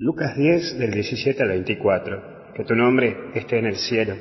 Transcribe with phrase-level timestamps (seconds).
[0.00, 2.54] Lucas 10 del 17 al 24.
[2.54, 4.16] Que tu nombre esté en el cielo.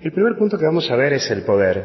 [0.00, 1.84] El primer punto que vamos a ver es el poder.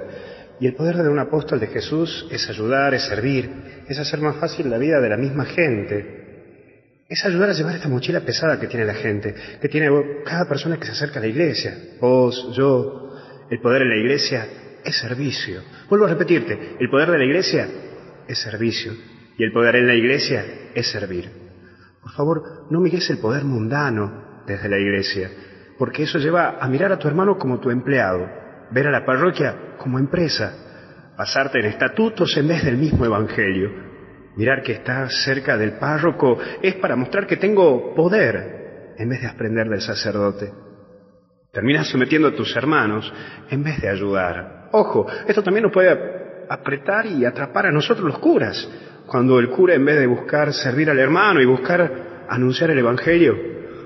[0.59, 3.49] Y el poder de un apóstol de Jesús es ayudar, es servir,
[3.89, 6.99] es hacer más fácil la vida de la misma gente.
[7.09, 9.89] Es ayudar a llevar esta mochila pesada que tiene la gente, que tiene
[10.23, 11.75] cada persona que se acerca a la iglesia.
[11.99, 13.17] Vos, yo.
[13.49, 14.45] El poder en la iglesia
[14.85, 15.63] es servicio.
[15.89, 17.67] Vuelvo a repetirte, el poder de la iglesia
[18.27, 18.93] es servicio.
[19.35, 20.45] Y el poder en la iglesia
[20.75, 21.40] es servir.
[22.01, 25.29] Por favor, no mires el poder mundano desde la iglesia,
[25.77, 28.27] porque eso lleva a mirar a tu hermano como tu empleado,
[28.71, 33.69] ver a la parroquia como empresa, basarte en estatutos en vez del mismo evangelio.
[34.35, 39.27] Mirar que estás cerca del párroco es para mostrar que tengo poder en vez de
[39.27, 40.51] aprender del sacerdote.
[41.51, 43.11] Terminas sometiendo a tus hermanos
[43.49, 44.69] en vez de ayudar.
[44.71, 45.89] Ojo, esto también nos puede
[46.49, 48.69] apretar y atrapar a nosotros los curas.
[49.11, 53.37] Cuando el cura, en vez de buscar servir al hermano y buscar anunciar el Evangelio,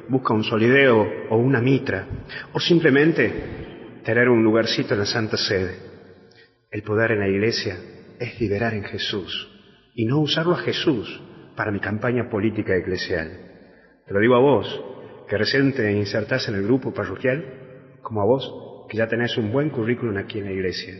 [0.08, 2.06] busca un solideo o una mitra,
[2.54, 3.34] o simplemente
[4.04, 5.78] tener un lugarcito en la Santa Sede.
[6.70, 7.76] El poder en la iglesia
[8.20, 9.50] es liberar en Jesús
[9.96, 11.20] y no usarlo a Jesús
[11.56, 13.32] para mi campaña política eclesial.
[14.06, 14.84] Te lo digo a vos,
[15.28, 19.52] que recién te insertás en el grupo parroquial, como a vos, que ya tenés un
[19.52, 20.94] buen currículum aquí en la iglesia.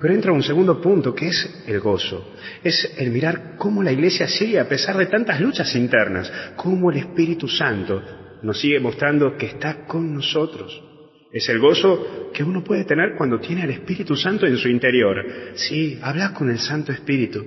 [0.00, 2.34] Pero entra un segundo punto, que es el gozo.
[2.64, 6.96] Es el mirar cómo la iglesia sigue a pesar de tantas luchas internas, cómo el
[6.96, 8.02] Espíritu Santo
[8.42, 10.82] nos sigue mostrando que está con nosotros.
[11.30, 15.22] Es el gozo que uno puede tener cuando tiene al Espíritu Santo en su interior.
[15.54, 17.44] Sí, habla con el Santo Espíritu,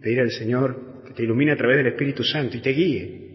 [0.00, 3.26] pedir al Señor que te ilumine a través del Espíritu Santo y te guíe.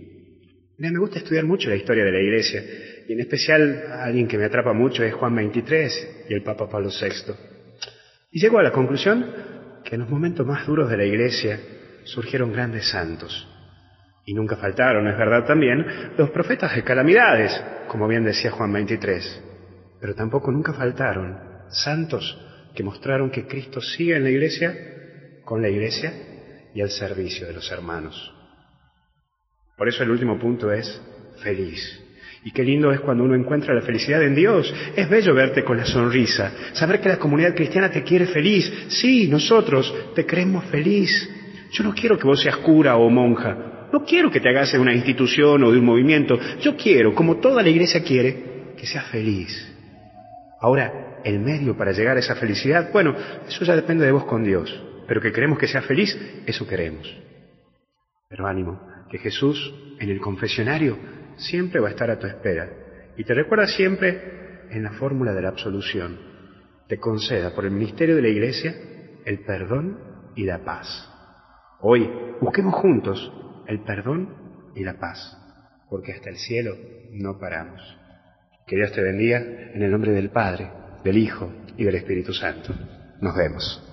[0.77, 2.63] Mira, me gusta estudiar mucho la historia de la iglesia,
[3.07, 6.89] y en especial alguien que me atrapa mucho es Juan 23 y el Papa Pablo
[6.89, 7.33] VI.
[8.31, 9.25] Y llego a la conclusión
[9.83, 11.59] que en los momentos más duros de la iglesia
[12.05, 13.47] surgieron grandes santos.
[14.25, 15.85] Y nunca faltaron, es verdad también,
[16.17, 17.51] los profetas de calamidades,
[17.87, 19.43] como bien decía Juan 23.
[19.99, 21.37] Pero tampoco nunca faltaron
[21.69, 22.37] santos
[22.73, 24.73] que mostraron que Cristo sigue en la iglesia,
[25.43, 26.13] con la iglesia
[26.73, 28.33] y al servicio de los hermanos.
[29.77, 31.01] Por eso el último punto es
[31.43, 31.81] feliz.
[32.43, 34.73] Y qué lindo es cuando uno encuentra la felicidad en Dios.
[34.95, 38.71] Es bello verte con la sonrisa, saber que la comunidad cristiana te quiere feliz.
[38.87, 41.29] Sí, nosotros te queremos feliz.
[41.71, 43.87] Yo no quiero que vos seas cura o monja.
[43.93, 46.39] No quiero que te hagas de una institución o de un movimiento.
[46.61, 49.67] Yo quiero, como toda la iglesia quiere, que seas feliz.
[50.59, 53.15] Ahora, el medio para llegar a esa felicidad, bueno,
[53.47, 54.81] eso ya depende de vos con Dios.
[55.07, 57.13] Pero que queremos que seas feliz, eso queremos.
[58.29, 58.81] Pero ánimo,
[59.11, 60.97] que Jesús en el confesionario
[61.49, 62.69] siempre va a estar a tu espera.
[63.17, 66.17] Y te recuerda siempre en la fórmula de la absolución.
[66.87, 68.73] Te conceda por el ministerio de la Iglesia
[69.25, 69.99] el perdón
[70.35, 70.87] y la paz.
[71.81, 72.09] Hoy
[72.41, 73.31] busquemos juntos
[73.67, 75.37] el perdón y la paz,
[75.89, 76.75] porque hasta el cielo
[77.11, 77.81] no paramos.
[78.67, 80.69] Que Dios te bendiga en el nombre del Padre,
[81.03, 82.73] del Hijo y del Espíritu Santo.
[83.19, 83.90] Nos vemos.